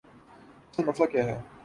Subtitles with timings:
[0.71, 1.37] اصل مسئلہ کیا ہے؟